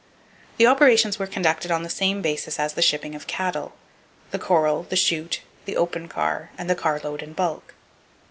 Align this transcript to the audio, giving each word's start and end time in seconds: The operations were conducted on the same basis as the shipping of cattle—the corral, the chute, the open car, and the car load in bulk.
The 0.57 0.65
operations 0.65 1.19
were 1.19 1.27
conducted 1.27 1.69
on 1.69 1.83
the 1.83 1.87
same 1.87 2.23
basis 2.23 2.57
as 2.59 2.73
the 2.73 2.81
shipping 2.81 3.13
of 3.13 3.27
cattle—the 3.27 4.39
corral, 4.39 4.81
the 4.89 4.95
chute, 4.95 5.41
the 5.65 5.77
open 5.77 6.07
car, 6.07 6.49
and 6.57 6.67
the 6.67 6.73
car 6.73 6.99
load 7.03 7.21
in 7.21 7.33
bulk. 7.33 7.75